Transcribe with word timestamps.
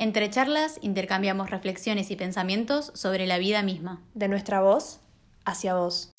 Entre 0.00 0.30
charlas 0.30 0.78
intercambiamos 0.80 1.50
reflexiones 1.50 2.10
y 2.10 2.16
pensamientos 2.16 2.90
sobre 2.94 3.26
la 3.26 3.36
vida 3.36 3.62
misma. 3.62 4.00
De 4.14 4.28
nuestra 4.28 4.62
voz 4.62 5.00
hacia 5.44 5.74
vos. 5.74 6.14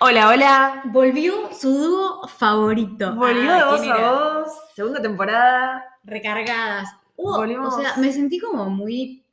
Hola, 0.00 0.28
hola. 0.28 0.82
Volvió 0.86 1.52
su 1.52 1.70
dúo 1.76 2.28
favorito. 2.28 3.14
Volvió 3.16 3.52
de 3.52 3.64
voz 3.64 3.80
¿quién 3.80 3.92
a 3.92 4.10
voz. 4.12 4.48
Segunda 4.74 5.02
temporada. 5.02 5.84
Recargadas. 6.04 6.88
Hubo- 7.16 7.38
O 7.66 7.70
sea, 7.80 7.96
me 7.96 8.12
sentí 8.12 8.38
como 8.38 8.66
muy. 8.70 9.24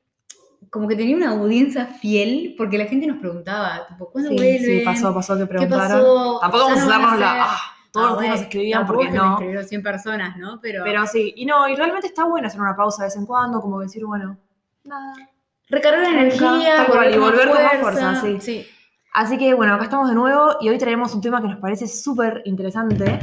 Como 0.70 0.88
que 0.88 0.96
tenía 0.96 1.16
una 1.16 1.32
audiencia 1.32 1.86
fiel, 1.86 2.56
porque 2.58 2.78
la 2.78 2.86
gente 2.86 3.08
nos 3.08 3.18
preguntaba, 3.18 3.88
tipo, 3.88 4.10
¿cuándo 4.12 4.30
Sí, 4.32 4.36
vuelven? 4.36 4.62
sí, 4.66 4.82
pasó, 4.86 5.14
pasó 5.14 5.34
que 5.36 5.42
¿Qué 5.42 5.48
preguntaron. 5.48 5.88
pasó? 6.02 6.40
Tampoco 6.42 6.64
vamos 6.66 6.82
a 6.82 6.86
darnos 6.88 7.20
la. 7.20 7.44
Ah, 7.44 7.58
todos 7.92 8.08
Ah, 8.08 8.10
los 8.12 8.20
días 8.22 8.32
nos 8.34 8.42
escribían 8.42 8.86
porque 8.86 9.10
no. 9.10 9.32
escribieron 9.34 9.64
100 9.66 9.84
personas, 9.84 10.38
¿no? 10.38 10.60
Pero, 10.62 10.84
Pero 10.84 11.06
sí, 11.08 11.34
y 11.38 11.46
no, 11.46 11.68
y 11.70 11.76
realmente 11.76 12.08
está 12.08 12.26
bueno 12.26 12.48
hacer 12.48 12.60
una 12.60 12.76
pausa 12.76 13.04
de 13.04 13.08
vez 13.08 13.16
en 13.16 13.26
cuando, 13.26 13.62
como 13.62 13.80
decir, 13.80 14.06
bueno, 14.06 14.38
nada. 14.84 15.14
recargar 15.70 16.04
energía, 16.04 16.86
cual, 16.88 17.14
y 17.14 17.18
volver 17.18 17.50
con 17.50 17.64
más 17.64 17.78
fuerza. 17.80 18.16
fuerza, 18.22 18.42
sí. 18.42 18.68
Así 19.18 19.38
que 19.38 19.54
bueno, 19.54 19.74
acá 19.76 19.86
estamos 19.86 20.10
de 20.10 20.14
nuevo 20.16 20.58
y 20.60 20.68
hoy 20.68 20.78
traemos 20.78 21.16
un 21.16 21.22
tema 21.22 21.42
que 21.42 21.48
nos 21.48 21.60
parece 21.60 21.88
súper 21.88 22.42
interesante, 22.44 23.18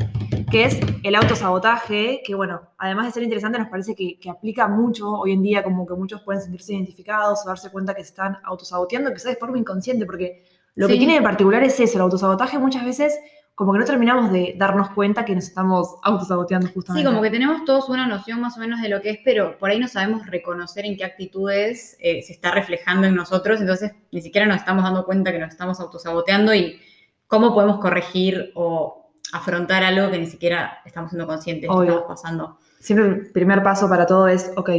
que 0.51 0.65
es 0.65 0.81
el 1.03 1.15
autosabotaje, 1.15 2.23
que 2.25 2.35
bueno, 2.35 2.63
además 2.79 3.05
de 3.05 3.13
ser 3.13 3.23
interesante, 3.25 3.59
nos 3.59 3.69
parece 3.69 3.95
que, 3.95 4.19
que 4.19 4.31
aplica 4.31 4.67
mucho 4.69 5.11
hoy 5.11 5.33
en 5.33 5.43
día, 5.43 5.63
como 5.63 5.87
que 5.87 5.93
muchos 5.93 6.23
pueden 6.23 6.41
sentirse 6.41 6.73
identificados 6.73 7.45
o 7.45 7.49
darse 7.51 7.71
cuenta 7.71 7.93
que 7.93 8.03
se 8.05 8.09
están 8.09 8.39
autosaboteando, 8.43 9.11
quizás 9.13 9.33
de 9.33 9.37
forma 9.37 9.59
inconsciente, 9.59 10.07
porque 10.07 10.47
lo 10.77 10.87
que 10.87 10.95
Sí. 10.95 10.99
tiene 11.01 11.17
de 11.17 11.21
particular 11.23 11.63
es 11.63 11.79
eso, 11.79 11.99
el 11.99 12.03
autosabotaje 12.05 12.59
muchas 12.59 12.87
veces 12.87 13.15
como 13.55 13.73
que 13.73 13.79
no 13.81 13.85
terminamos 13.85 14.33
de 14.33 14.55
darnos 14.57 14.91
cuenta 14.91 15.25
que 15.25 15.35
nos 15.35 15.45
estamos 15.45 15.97
autosaboteando 16.03 16.69
Sí, 16.69 16.73
justamente. 16.75 17.07
como 17.09 17.23
que 17.23 17.31
tenemos 17.31 17.65
todos 17.65 17.89
una 17.91 18.07
noción 18.07 18.41
más 18.41 18.57
o 18.57 18.61
menos 18.61 18.81
de 18.81 18.89
lo 18.89 19.01
que 19.03 19.11
es, 19.11 19.19
pero 19.25 19.59
por 19.59 19.71
ahí 19.71 19.79
no 19.79 19.89
sabemos 19.89 20.27
reconocer 20.27 20.87
en 20.87 20.97
qué 20.97 21.05
actitudes 21.05 21.97
eh, 22.01 22.23
se 22.23 22.33
está 22.33 22.51
reflejando 22.53 23.07
en 23.07 23.15
nosotros, 23.15 23.61
entonces 23.61 23.93
ni 24.11 24.23
siquiera 24.23 24.47
nos 24.47 24.57
estamos 24.57 24.83
dando 24.85 25.05
cuenta 25.05 25.33
que 25.33 25.39
nos 25.39 25.51
estamos 25.51 25.81
autosaboteando 25.81 26.55
y 26.55 26.81
cómo 27.27 27.53
podemos 27.55 27.79
corregir 27.79 28.53
o 28.55 29.11
afrontar 29.33 29.83
algo 29.85 30.11
que 30.11 30.19
ni 30.19 30.27
siquiera 30.27 30.79
estamos 30.85 31.11
siendo 31.11 31.27
conscientes 31.27 31.69
que 31.69 31.75
Obvio. 31.75 31.91
estamos 31.99 32.09
pasando. 32.09 32.59
Siempre 32.81 33.07
el 33.07 33.31
primer 33.33 33.63
paso 33.63 33.89
para 33.89 34.07
todo 34.07 34.29
es, 34.29 34.51
ok, 34.57 34.71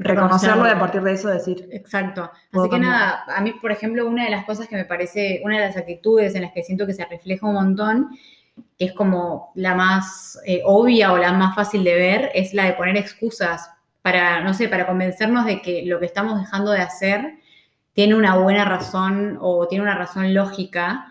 reconocerlo 0.00 0.66
y 0.66 0.70
a 0.70 0.78
partir 0.78 1.02
de 1.02 1.12
eso 1.12 1.28
decir, 1.28 1.68
Exacto. 1.70 2.22
Así 2.22 2.62
que 2.64 2.70
cambiar. 2.70 2.80
nada, 2.80 3.24
a 3.28 3.40
mí, 3.40 3.52
por 3.60 3.70
ejemplo, 3.70 4.06
una 4.06 4.24
de 4.24 4.30
las 4.30 4.44
cosas 4.44 4.66
que 4.66 4.76
me 4.76 4.84
parece, 4.84 5.40
una 5.44 5.58
de 5.58 5.66
las 5.66 5.76
actitudes 5.76 6.34
en 6.34 6.42
las 6.42 6.52
que 6.52 6.62
siento 6.62 6.86
que 6.86 6.94
se 6.94 7.04
refleja 7.04 7.46
un 7.46 7.54
montón, 7.54 8.08
que 8.78 8.86
es 8.86 8.92
como 8.92 9.52
la 9.54 9.74
más 9.74 10.40
eh, 10.46 10.62
obvia 10.64 11.12
o 11.12 11.18
la 11.18 11.32
más 11.32 11.54
fácil 11.54 11.84
de 11.84 11.94
ver, 11.94 12.30
es 12.34 12.54
la 12.54 12.64
de 12.64 12.72
poner 12.72 12.96
excusas 12.96 13.70
para, 14.02 14.40
no 14.40 14.54
sé, 14.54 14.68
para 14.68 14.86
convencernos 14.86 15.44
de 15.44 15.60
que 15.60 15.84
lo 15.84 16.00
que 16.00 16.06
estamos 16.06 16.40
dejando 16.40 16.72
de 16.72 16.80
hacer 16.80 17.34
tiene 17.92 18.14
una 18.14 18.36
buena 18.36 18.64
razón 18.64 19.38
o 19.40 19.68
tiene 19.68 19.84
una 19.84 19.96
razón 19.96 20.32
lógica, 20.32 21.06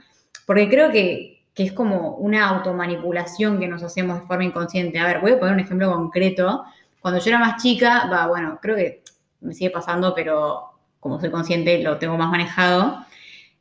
porque 0.46 0.70
creo 0.70 0.92
que, 0.92 1.44
que 1.54 1.64
es 1.64 1.72
como 1.72 2.16
una 2.16 2.48
automanipulación 2.48 3.60
que 3.60 3.68
nos 3.68 3.84
hacemos 3.84 4.22
de 4.22 4.28
forma 4.28 4.46
inconsciente. 4.46 4.98
A 4.98 5.06
ver, 5.06 5.20
voy 5.20 5.34
a 5.34 5.40
poner 5.40 5.54
un 5.54 5.60
ejemplo 5.60 5.92
concreto. 5.92 6.64
Cuando 7.02 7.20
yo 7.20 7.30
era 7.30 7.40
más 7.40 7.62
chica, 7.62 8.28
bueno, 8.28 8.60
creo 8.62 8.76
que 8.76 9.04
me 9.42 9.54
sigue 9.54 9.70
pasando, 9.70 10.14
pero 10.14 10.72
como 11.00 11.20
soy 11.20 11.32
consciente 11.32 11.82
lo 11.82 11.98
tengo 11.98 12.18
más 12.18 12.30
manejado. 12.30 13.06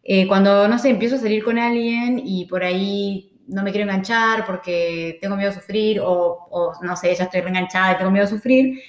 Eh, 0.03 0.27
cuando, 0.27 0.69
no 0.69 0.79
sé, 0.79 0.91
empiezo 0.91 1.17
a 1.17 1.19
salir 1.19 1.45
con 1.45 1.59
alguien 1.59 2.21
y 2.25 2.47
por 2.47 2.65
ahí 2.65 3.39
no 3.47 3.63
me 3.63 3.71
quiero 3.71 3.85
enganchar 3.85 4.47
porque 4.47 5.19
tengo 5.21 5.37
miedo 5.37 5.51
a 5.51 5.55
sufrir 5.55 6.01
o, 6.01 6.47
o, 6.51 6.73
no 6.83 6.97
sé, 6.97 7.15
ya 7.15 7.25
estoy 7.25 7.41
reenganchada 7.41 7.93
y 7.93 7.97
tengo 7.97 8.11
miedo 8.11 8.25
a 8.25 8.29
sufrir, 8.29 8.81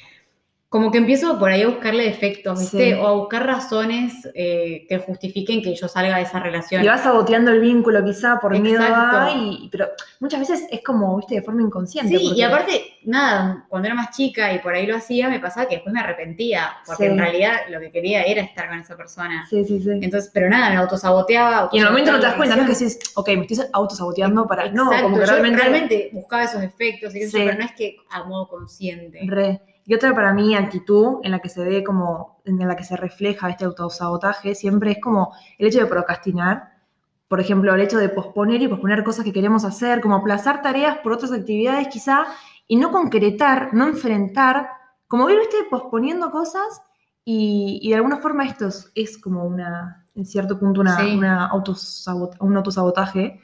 como 0.70 0.92
que 0.92 1.00
empiezo 1.00 1.40
por 1.40 1.50
ahí 1.50 1.64
a 1.64 1.68
buscarle 1.68 2.04
defectos, 2.04 2.60
¿viste? 2.60 2.92
Sí. 2.92 2.94
O 2.94 3.08
a 3.08 3.14
buscar 3.14 3.44
razones 3.44 4.14
eh, 4.36 4.86
que 4.88 5.00
justifiquen 5.00 5.64
que 5.64 5.74
yo 5.74 5.88
salga 5.88 6.18
de 6.18 6.22
esa 6.22 6.40
relación. 6.40 6.84
Y 6.84 6.88
vas 6.88 7.02
saboteando 7.02 7.50
el 7.50 7.60
vínculo 7.60 8.06
quizá 8.06 8.40
por 8.40 8.58
miedo 8.60 8.84
a, 8.84 9.32
y, 9.36 9.68
pero 9.72 9.88
muchas 10.20 10.42
veces 10.42 10.68
es 10.70 10.84
como, 10.84 11.18
viste, 11.18 11.34
de 11.34 11.42
forma 11.42 11.64
inconsciente. 11.64 12.16
Sí, 12.20 12.34
y 12.36 12.42
aparte, 12.44 12.84
nada, 13.04 13.66
cuando 13.68 13.88
era 13.88 13.96
más 13.96 14.16
chica 14.16 14.54
y 14.54 14.60
por 14.60 14.76
ahí 14.76 14.86
lo 14.86 14.96
hacía, 14.96 15.28
me 15.28 15.40
pasaba 15.40 15.68
que 15.68 15.76
después 15.78 15.92
me 15.92 16.02
arrepentía, 16.02 16.70
porque 16.86 17.06
Sí. 17.06 17.10
en 17.10 17.18
realidad 17.18 17.54
lo 17.72 17.80
que 17.80 17.92
quería 17.92 18.22
era 18.22 18.44
estar 18.44 18.70
con 18.70 18.78
esa 18.78 18.96
persona. 18.96 19.48
Sí, 19.50 19.66
sí, 19.66 19.82
sí. 19.82 19.90
Entonces, 19.92 20.30
pero 20.32 20.50
nada, 20.52 20.70
me 20.70 20.76
autosaboteaba. 20.76 21.70
Y 21.72 21.78
en 21.80 21.84
el 21.86 21.90
momento 21.90 22.12
no 22.12 22.20
te 22.20 22.28
das 22.28 22.36
cuenta, 22.36 22.56
no 22.56 22.62
es 22.62 22.68
que 22.78 22.84
decís, 22.86 23.00
ok, 23.16 23.28
me 23.30 23.42
estoy 23.48 23.66
autosaboteando 23.74 24.46
para. 24.46 24.70
No, 24.72 24.84
Exacto, 24.86 25.04
como 25.06 25.16
que 25.16 25.22
yo 25.26 25.32
realmente. 25.32 25.58
realmente 25.60 26.10
buscaba 26.14 26.44
esos 26.44 26.62
efectos, 26.62 27.16
y 27.16 27.22
yo, 27.24 27.28
Sí. 27.30 27.38
pero 27.44 27.58
no 27.58 27.66
es 27.66 27.72
que 27.72 27.98
a 28.12 28.24
modo 28.26 28.48
consciente. 28.48 29.22
Re. 29.26 29.62
Y 29.86 29.94
otra 29.96 30.14
para 30.14 30.34
mí 30.34 30.56
actitud 30.56 31.18
en 31.24 31.32
la 31.32 31.40
que 31.40 31.50
se 31.50 31.64
ve 31.64 31.84
como, 31.84 32.42
en 32.46 32.60
la 32.68 32.76
que 32.76 32.84
se 32.84 32.96
refleja 32.96 33.50
este 33.50 33.66
autosabotaje, 33.66 34.54
siempre 34.56 34.92
es 34.92 34.98
como 35.02 35.34
el 35.58 35.68
hecho 35.68 35.80
de 35.80 35.86
procrastinar. 35.88 36.74
Por 37.28 37.40
ejemplo, 37.40 37.74
el 37.74 37.82
hecho 37.82 37.98
de 37.98 38.10
posponer 38.10 38.62
y 38.62 38.68
posponer 38.68 39.04
cosas 39.04 39.26
que 39.26 39.34
queremos 39.34 39.64
hacer, 39.66 40.02
como 40.02 40.16
aplazar 40.16 40.62
tareas 40.62 40.98
por 41.00 41.12
otras 41.14 41.32
actividades 41.32 41.88
quizá, 41.88 42.26
y 42.68 42.76
no 42.76 42.92
concretar, 42.92 43.70
no 43.74 43.86
enfrentar, 43.88 44.70
como 45.08 45.26
ver, 45.26 45.40
viste, 45.40 45.58
posponiendo 45.70 46.30
cosas, 46.32 46.82
y, 47.26 47.80
y 47.82 47.90
de 47.90 47.96
alguna 47.96 48.18
forma 48.18 48.46
esto 48.46 48.68
es, 48.68 48.92
es 48.96 49.18
como 49.18 49.44
una, 49.44 50.08
en 50.16 50.26
cierto 50.26 50.60
punto, 50.60 50.82
una, 50.82 50.98
Sí. 50.98 51.16
una 51.18 51.50
autosabot- 51.52 52.38
un 52.40 52.58
autosabotaje. 52.58 53.40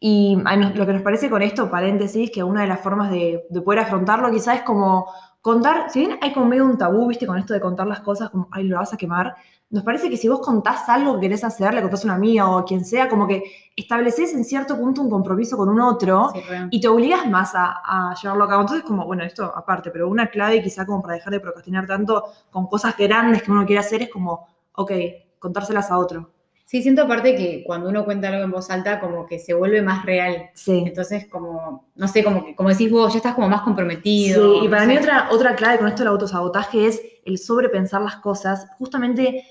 Y 0.00 0.34
nos- 0.36 0.74
lo 0.76 0.86
que 0.86 0.92
nos 0.94 1.02
parece 1.02 1.28
con 1.30 1.42
esto, 1.42 1.70
paréntesis, 1.70 2.30
que 2.30 2.42
una 2.42 2.62
de 2.62 2.68
las 2.68 2.80
formas 2.80 3.10
de, 3.10 3.44
de 3.50 3.60
poder 3.60 3.80
afrontarlo 3.80 4.30
quizás 4.30 4.56
es 4.58 4.62
como 4.62 5.06
contar, 5.40 5.90
si 5.90 6.00
bien 6.00 6.18
hay 6.20 6.32
como 6.32 6.46
medio 6.46 6.64
un 6.64 6.76
tabú, 6.78 7.06
viste, 7.08 7.26
con 7.26 7.38
esto 7.38 7.54
de 7.54 7.60
contar 7.60 7.86
las 7.86 8.00
cosas, 8.00 8.30
como, 8.30 8.48
ay, 8.52 8.64
lo 8.64 8.76
vas 8.76 8.92
a 8.92 8.96
quemar, 8.96 9.34
nos 9.70 9.84
parece 9.84 10.10
que 10.10 10.16
si 10.16 10.28
vos 10.28 10.40
contás 10.40 10.88
algo 10.88 11.14
que 11.14 11.20
querés 11.22 11.44
hacer, 11.44 11.72
le 11.72 11.80
contás 11.80 12.02
a 12.02 12.08
una 12.08 12.14
amiga 12.16 12.50
o 12.50 12.58
a 12.58 12.64
quien 12.64 12.84
sea, 12.84 13.08
como 13.08 13.26
que 13.28 13.44
estableces 13.76 14.34
en 14.34 14.44
cierto 14.44 14.76
punto 14.76 15.00
un 15.00 15.08
compromiso 15.08 15.56
con 15.56 15.68
un 15.68 15.80
otro 15.80 16.30
Sí, 16.34 16.40
y 16.70 16.80
te 16.80 16.88
obligas 16.88 17.28
más 17.28 17.54
a, 17.54 17.80
a 17.84 18.14
llevarlo 18.20 18.44
a 18.44 18.48
cabo. 18.48 18.62
Entonces, 18.62 18.84
como, 18.84 19.06
bueno, 19.06 19.22
esto 19.22 19.44
aparte, 19.54 19.90
pero 19.92 20.08
una 20.08 20.26
clave 20.26 20.60
quizá 20.60 20.84
como 20.84 21.00
para 21.00 21.14
dejar 21.14 21.32
de 21.32 21.40
procrastinar 21.40 21.86
tanto 21.86 22.24
con 22.50 22.66
cosas 22.66 22.96
grandes 22.96 23.42
que 23.42 23.52
uno 23.52 23.64
quiere 23.64 23.80
hacer 23.80 24.02
es 24.02 24.10
como, 24.10 24.48
ok, 24.74 24.92
contárselas 25.38 25.90
a 25.90 25.98
otro. 25.98 26.30
Sí, 26.70 26.82
siento 26.84 27.02
aparte 27.02 27.34
que 27.34 27.64
cuando 27.66 27.88
uno 27.88 28.04
cuenta 28.04 28.28
algo 28.28 28.44
en 28.44 28.52
voz 28.52 28.70
alta, 28.70 29.00
como 29.00 29.26
que 29.26 29.40
se 29.40 29.54
vuelve 29.54 29.82
más 29.82 30.06
real. 30.06 30.50
Sí. 30.54 30.84
Entonces, 30.86 31.26
como, 31.26 31.88
no 31.96 32.06
sé, 32.06 32.22
como 32.22 32.44
que, 32.44 32.54
como 32.54 32.68
decís 32.68 32.88
vos, 32.92 33.12
ya 33.12 33.16
estás 33.16 33.34
como 33.34 33.48
más 33.48 33.62
comprometido. 33.62 34.60
Sí, 34.60 34.66
y 34.66 34.68
para 34.68 34.82
no 34.82 34.86
mí 34.86 34.94
sé. 34.94 35.00
otra, 35.00 35.28
otra 35.32 35.56
clave 35.56 35.78
con 35.78 35.88
esto 35.88 36.04
del 36.04 36.12
autosabotaje 36.12 36.86
es 36.86 37.02
el 37.24 37.38
sobrepensar 37.38 38.02
las 38.02 38.18
cosas. 38.18 38.68
Justamente 38.78 39.44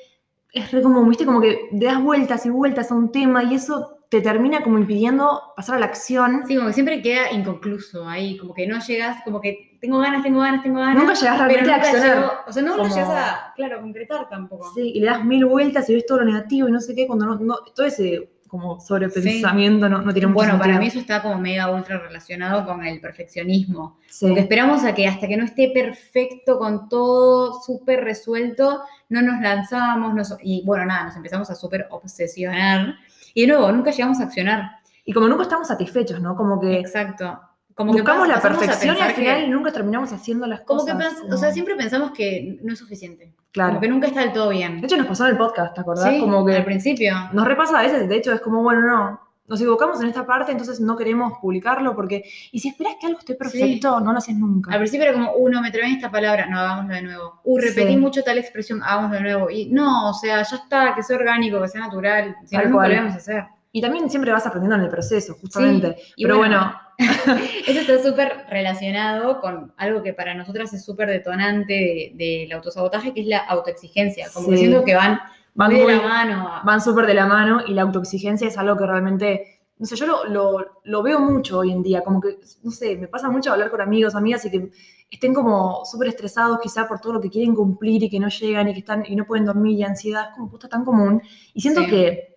es 0.54 0.72
re 0.72 0.82
como, 0.82 1.04
viste, 1.04 1.26
como 1.26 1.42
que 1.42 1.68
das 1.74 2.02
vueltas 2.02 2.46
y 2.46 2.52
vueltas 2.52 2.90
a 2.90 2.96
un 2.96 3.12
tema 3.12 3.44
y 3.44 3.56
eso 3.56 3.98
te 4.08 4.22
termina 4.22 4.64
como 4.64 4.78
impidiendo 4.78 5.42
pasar 5.58 5.76
a 5.76 5.80
la 5.80 5.88
acción. 5.88 6.44
Sí, 6.48 6.56
como 6.56 6.68
que 6.68 6.74
siempre 6.74 7.02
queda 7.02 7.34
inconcluso 7.34 8.08
ahí, 8.08 8.38
como 8.38 8.54
que 8.54 8.66
no 8.66 8.80
llegas, 8.80 9.22
como 9.26 9.42
que 9.42 9.69
tengo 9.80 10.00
ganas, 10.00 10.24
tengo 10.24 10.40
ganas, 10.42 10.62
tengo 10.64 10.80
ganas. 10.80 10.96
Nunca 10.96 11.14
llegas 11.14 11.38
realmente 11.38 11.64
pero 11.64 11.74
a 11.74 11.76
accionar. 11.78 12.18
llego- 12.18 12.32
o 12.48 12.52
sea, 12.52 12.64
no 12.64 12.84
llegas 12.84 13.10
a, 13.10 13.54
claro, 13.56 13.82
concretar 13.82 14.30
tampoco. 14.30 14.72
Sí, 14.74 14.92
y 14.96 15.00
le 15.00 15.06
das 15.08 15.24
mil 15.24 15.46
vueltas 15.46 15.90
y 15.90 15.94
ves 15.96 16.06
todo 16.06 16.20
lo 16.20 16.26
negativo 16.26 16.68
y 16.68 16.72
no 16.72 16.80
sé 16.82 16.94
qué, 16.96 17.08
cuando 17.08 17.26
no, 17.26 17.36
no- 17.36 17.58
todo 17.76 17.86
ese 17.86 18.30
como 18.48 18.80
sobrepensamiento 18.80 19.88
no, 19.88 20.02
no 20.02 20.12
tiene 20.12 20.26
mucho 20.26 20.38
Bueno, 20.40 20.58
para 20.58 20.80
mí 20.80 20.88
eso 20.88 20.98
está 20.98 21.22
como 21.22 21.38
mega 21.38 21.70
ultra 21.70 22.00
relacionado 22.00 22.66
con 22.66 22.84
el 22.84 23.00
perfeccionismo. 23.00 24.00
Sí. 24.08 24.26
Porque 24.26 24.42
esperamos 24.42 24.84
a 24.86 24.96
que 24.96 25.08
hasta 25.08 25.28
que 25.28 25.38
no 25.38 25.44
esté 25.46 25.70
perfecto, 25.72 26.58
con 26.58 26.90
todo 26.90 27.62
súper 27.62 28.04
resuelto, 28.04 28.82
no 29.10 29.22
nos 29.22 29.40
lanzamos 29.40 30.16
nos- 30.16 30.36
y 30.42 30.64
bueno, 30.66 30.86
nada, 30.86 31.04
nos 31.06 31.16
empezamos 31.16 31.48
a 31.52 31.56
súper 31.56 31.88
obsesionar. 31.92 32.96
Y 33.36 33.42
de 33.42 33.48
nuevo, 33.50 33.72
nunca 33.72 33.92
llegamos 33.92 34.20
a 34.20 34.24
accionar. 34.24 34.72
Y 35.06 35.14
como 35.14 35.28
nunca 35.28 35.44
estamos 35.44 35.68
satisfechos, 35.68 36.20
¿no? 36.20 36.36
Como 36.36 36.60
que 36.60 36.80
Exacto. 36.80 37.40
Como 37.80 37.94
que 37.94 38.02
buscamos 38.02 38.28
pas- 38.28 38.32
la 38.32 38.42
perfección 38.42 38.98
y 38.98 39.00
al 39.00 39.08
pensar 39.08 39.16
que- 39.16 39.22
final 39.22 39.52
nunca 39.52 39.72
terminamos 39.72 40.12
haciendo 40.12 40.46
las 40.48 40.62
Como 40.62 40.86
que, 40.86 40.92
cosas. 40.92 41.14
como- 41.22 41.34
o 41.34 41.38
sea, 41.38 41.52
siempre 41.54 41.76
pensamos 41.76 42.12
que 42.12 42.60
no 42.62 42.74
es 42.74 42.80
suficiente. 42.80 43.34
Claro. 43.52 43.70
Como 43.70 43.82
que 43.82 43.88
nunca 43.88 44.08
está 44.08 44.20
del 44.20 44.34
todo 44.34 44.50
bien. 44.50 44.82
De 44.82 44.86
hecho, 44.88 44.98
nos 44.98 45.08
pasó 45.08 45.26
en 45.26 45.32
el 45.32 45.38
podcast, 45.38 45.74
¿te 45.76 45.80
acordás? 45.82 46.10
Sí, 46.10 46.20
como 46.20 46.46
que 46.46 46.56
al 46.58 46.66
principio. 46.66 47.14
nos 47.32 47.46
repasa 47.48 47.80
a 47.80 47.84
veces, 47.84 48.10
de 48.10 48.16
hecho, 48.18 48.34
es 48.34 48.42
como, 48.42 48.62
bueno, 48.64 48.82
no, 48.82 49.22
nos 49.48 49.60
equivocamos 49.62 50.00
en 50.02 50.10
esta 50.10 50.26
parte, 50.28 50.52
entonces 50.52 50.80
no 50.82 50.96
queremos 50.98 51.40
publicarlo 51.42 51.96
porque, 51.96 52.24
y 52.52 52.60
si 52.60 52.68
esperas 52.68 52.98
que 53.00 53.08
algo 53.08 53.18
esté 53.20 53.34
perfecto, 53.36 54.00
no 54.02 54.12
lo 54.12 54.18
haces 54.18 54.36
nunca. 54.36 54.72
Al 54.74 54.78
principio 54.80 55.06
era 55.08 55.14
como, 55.14 55.32
uh, 55.34 55.50
no 55.50 55.62
me 55.62 55.72
trabé 55.72 55.88
en 55.88 55.96
esta 55.96 56.12
palabra, 56.12 56.46
no, 56.48 56.60
hagámoslo 56.60 56.94
de 56.94 57.02
nuevo. 57.02 57.40
Uh, 57.46 57.58
repetí 57.60 57.94
Sí. 57.94 57.98
mucho 57.98 58.22
tal 58.24 58.38
expresión, 58.38 58.84
hagámoslo 58.84 59.16
de 59.16 59.22
nuevo. 59.24 59.50
Y 59.50 59.68
no, 59.72 60.10
o 60.10 60.14
sea, 60.14 60.44
ya 60.44 60.56
está, 60.58 60.94
que 60.94 61.02
sea 61.02 61.16
orgánico, 61.16 61.60
que 61.62 61.68
sea 61.70 61.82
natural. 61.82 62.36
Si 62.46 62.56
no, 62.58 62.64
nunca 62.66 62.88
lo 62.90 62.96
a 63.02 63.06
hacer. 63.08 63.46
Y 63.72 63.82
también 63.82 64.10
siempre 64.10 64.32
vas 64.32 64.46
aprendiendo 64.46 64.76
en 64.76 64.82
el 64.82 64.90
proceso, 64.90 65.36
justamente. 65.42 65.96
y 66.16 66.24
Pero 66.26 66.38
bueno, 66.38 66.58
bueno, 66.60 66.80
Eso 67.68 67.80
está 67.80 68.04
súper 68.04 68.46
relacionado 68.50 69.40
con 69.40 69.74
algo 69.78 70.04
que 70.04 70.14
para 70.14 70.34
nosotras 70.34 70.74
es 70.74 70.84
súper 70.84 71.08
detonante 71.10 71.74
de- 71.74 72.14
del 72.16 72.52
autosabotaje, 72.52 73.14
que 73.14 73.22
es 73.22 73.28
la 73.28 73.38
autoexigencia. 73.40 74.28
Como 74.34 74.50
Sí. 74.50 74.58
siento 74.58 74.84
que 74.84 74.96
van, 74.96 75.20
van, 75.54 75.72
muy 75.72 75.80
de 75.80 75.86
muy- 75.86 75.96
la 75.96 76.02
mano. 76.08 76.48
a- 76.48 76.62
van 76.64 76.82
súper 76.82 77.06
de 77.08 77.14
la 77.14 77.26
mano 77.26 77.62
y 77.66 77.74
la 77.74 77.84
autoexigencia 77.84 78.48
es 78.48 78.58
algo 78.58 78.78
que 78.78 78.86
realmente 78.86 79.56
no 79.78 79.86
sé, 79.86 79.96
yo 79.96 80.06
lo, 80.08 80.26
lo, 80.26 80.82
lo 80.84 81.02
veo 81.04 81.22
mucho 81.22 81.60
hoy 81.60 81.72
en 81.72 81.82
día, 81.82 82.02
como 82.04 82.20
que, 82.20 82.38
no 82.64 82.70
sé, 82.70 82.98
me 82.98 83.08
pasa 83.08 83.30
mucho 83.30 83.54
hablar 83.54 83.72
con 83.72 83.80
amigos, 83.80 84.14
amigas 84.14 84.44
y 84.44 84.52
que 84.52 84.70
estén 85.10 85.34
como 85.34 85.86
súper 85.86 86.10
estresados 86.10 86.60
quizá 86.62 86.86
por 86.86 87.00
todo 87.00 87.14
lo 87.14 87.22
que 87.22 87.30
quieren 87.30 87.56
cumplir 87.56 88.04
y 88.04 88.10
que 88.10 88.20
no 88.20 88.28
llegan 88.28 88.68
y 88.68 88.74
que 88.74 88.80
están 88.80 89.06
y 89.08 89.16
no 89.16 89.24
pueden 89.26 89.46
dormir 89.46 89.80
y 89.80 89.84
ansiedad, 89.84 90.32
es 90.32 90.36
como 90.36 90.50
puta 90.52 90.68
tan 90.68 90.84
común. 90.84 91.22
Y 91.54 91.62
siento 91.62 91.80
Sí. 91.84 91.88
que 91.92 92.36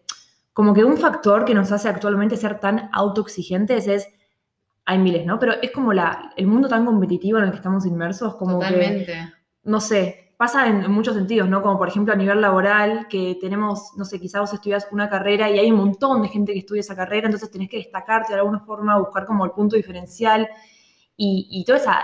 como 0.53 0.73
que 0.73 0.85
un 0.85 0.97
factor 0.97 1.45
que 1.45 1.53
nos 1.53 1.73
hace 1.73 1.89
actualmente 1.89 2.37
ser 2.37 2.61
tan 2.61 2.89
autoexigentes 2.93 3.89
es, 3.89 4.07
hay 4.85 4.99
miles, 4.99 5.25
¿no? 5.25 5.39
Pero 5.39 5.55
es 5.63 5.71
como 5.71 5.93
la, 5.93 6.33
el 6.37 6.47
mundo 6.47 6.69
tan 6.69 6.85
competitivo 6.85 7.39
en 7.39 7.45
el 7.45 7.51
que 7.51 7.57
estamos 7.57 7.87
inmersos, 7.87 8.37
como 8.37 8.59
que 8.59 8.67
Totalmente. 8.67 9.33
no 9.65 9.81
sé, 9.81 10.35
pasa 10.37 10.67
en, 10.67 10.83
en 10.83 10.91
muchos 10.91 11.15
sentidos, 11.15 11.49
¿no? 11.49 11.63
Como 11.63 11.79
por 11.79 11.89
ejemplo 11.89 12.13
a 12.13 12.17
nivel 12.17 12.41
laboral, 12.41 13.07
que 13.09 13.39
tenemos, 13.41 13.93
no 13.97 14.05
sé, 14.05 14.19
quizás 14.19 14.41
vos 14.41 14.53
estudias 14.53 14.89
una 14.91 15.09
carrera 15.09 15.49
y 15.51 15.59
hay 15.59 15.71
un 15.71 15.79
montón 15.79 16.23
de 16.23 16.29
gente 16.29 16.53
que 16.53 16.61
estudia 16.61 16.81
esa 16.81 16.97
carrera, 16.97 17.27
entonces 17.27 17.51
tenés 17.51 17.69
que 17.69 17.77
destacarte 17.77 18.33
de 18.33 18.41
alguna 18.41 18.61
forma, 18.61 18.99
buscar 18.99 19.25
como 19.25 19.45
el 19.45 19.53
punto 19.53 19.77
diferencial 19.77 20.49
y, 21.17 21.47
y 21.51 21.65
toda 21.65 21.79
esa, 21.79 22.01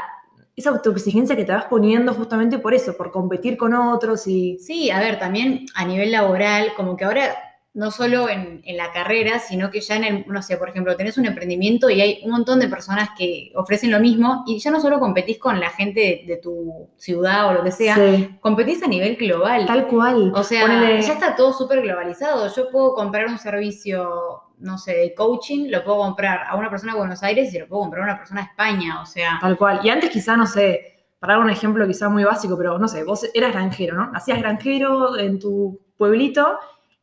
esa 0.54 0.70
autoexigencia 0.70 1.34
que 1.36 1.44
te 1.44 1.52
vas 1.52 1.64
poniendo 1.64 2.14
justamente 2.14 2.58
por 2.58 2.74
eso, 2.74 2.96
por 2.96 3.10
competir 3.10 3.56
con 3.56 3.74
otros 3.74 4.26
y... 4.26 4.58
Sí, 4.58 4.90
a 4.90 5.00
ver, 5.00 5.18
también 5.18 5.66
a 5.74 5.84
nivel 5.84 6.12
laboral, 6.12 6.72
como 6.76 6.96
que 6.96 7.04
ahora 7.04 7.34
no 7.74 7.90
solo 7.92 8.28
en, 8.28 8.60
en 8.64 8.76
la 8.76 8.90
carrera, 8.92 9.38
sino 9.38 9.70
que 9.70 9.80
ya 9.80 9.96
en 9.96 10.04
el, 10.04 10.24
no 10.26 10.42
sé, 10.42 10.56
por 10.56 10.68
ejemplo, 10.68 10.96
tenés 10.96 11.16
un 11.16 11.26
emprendimiento 11.26 11.88
y 11.90 12.00
hay 12.00 12.20
un 12.24 12.32
montón 12.32 12.58
de 12.58 12.66
personas 12.66 13.10
que 13.16 13.52
ofrecen 13.54 13.90
lo 13.92 14.00
mismo 14.00 14.42
y 14.46 14.58
ya 14.58 14.70
no 14.72 14.80
solo 14.80 14.98
competís 14.98 15.38
con 15.38 15.60
la 15.60 15.70
gente 15.70 16.00
de, 16.00 16.24
de 16.26 16.36
tu 16.38 16.88
ciudad 16.96 17.48
o 17.48 17.52
lo 17.52 17.62
que 17.62 17.70
sea, 17.70 17.94
Sí, 17.94 18.36
competís 18.40 18.82
a 18.82 18.88
nivel 18.88 19.14
global. 19.16 19.66
tal 19.66 19.86
cual. 19.86 20.32
O 20.34 20.42
sea, 20.42 20.66
ya 21.00 21.12
está 21.12 21.36
todo 21.36 21.52
súper 21.52 21.82
globalizado. 21.82 22.52
Yo 22.52 22.68
puedo 22.70 22.94
comprar 22.94 23.26
un 23.28 23.38
servicio, 23.38 24.42
no 24.58 24.76
sé, 24.78 24.94
de 24.96 25.14
coaching, 25.14 25.68
lo 25.70 25.84
puedo 25.84 25.98
comprar 25.98 26.46
a 26.48 26.56
una 26.56 26.70
persona 26.70 26.94
de 26.94 26.98
Buenos 26.98 27.22
Aires 27.22 27.54
y 27.54 27.58
lo 27.58 27.68
puedo 27.68 27.82
comprar 27.82 28.02
a 28.02 28.06
una 28.12 28.18
persona 28.18 28.40
de 28.40 28.46
España. 28.48 29.00
O 29.02 29.06
sea, 29.06 29.38
Tal 29.40 29.56
cual. 29.56 29.80
Y 29.84 29.90
antes 29.90 30.10
quizá, 30.10 30.36
no 30.36 30.46
sé, 30.46 31.04
para 31.20 31.34
dar 31.34 31.42
un 31.44 31.50
ejemplo 31.50 31.86
quizá 31.86 32.08
muy 32.08 32.24
básico, 32.24 32.56
pero 32.58 32.76
no 32.78 32.88
sé, 32.88 33.04
vos 33.04 33.24
eras 33.34 33.52
granjero, 33.52 33.94
¿no? 33.96 34.10
Nacías 34.10 34.38
granjero 34.38 35.16
en 35.18 35.38
tu 35.38 35.80
pueblito 35.96 36.58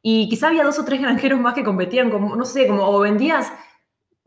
y 0.08 0.30
quizá 0.30 0.50
había 0.50 0.64
dos 0.64 0.78
o 0.78 0.86
tres 0.86 1.02
granjeros 1.02 1.40
más 1.40 1.56
que 1.56 1.64
competían 1.64 2.12
con, 2.12 2.38
no 2.38 2.46
sé, 2.46 2.68
como, 2.68 2.84
o 2.88 3.00
vendías 3.00 3.52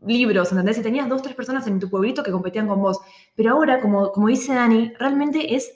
libros, 0.05 0.51
¿entendés? 0.51 0.77
Y 0.77 0.81
tenías 0.81 1.07
dos 1.07 1.21
o 1.21 1.23
tres 1.23 1.35
personas 1.37 1.65
en 1.67 1.79
tu 1.79 1.89
pueblito 1.89 2.21
que 2.21 2.31
competían 2.33 2.67
con 2.67 2.81
vos. 2.81 2.99
Pero 3.33 3.51
ahora, 3.51 3.79
como, 3.79 4.11
como 4.11 4.27
dice 4.27 4.53
Dani, 4.53 4.91
realmente 4.99 5.55
es 5.55 5.73